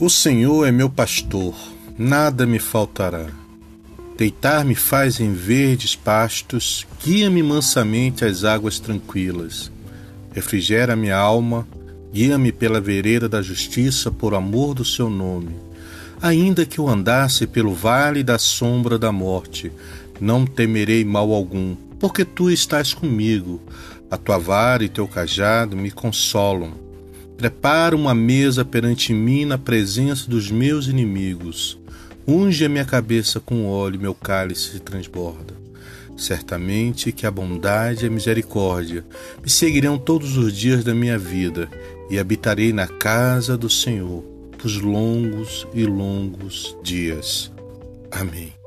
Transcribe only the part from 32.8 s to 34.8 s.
cabeça com óleo, meu cálice se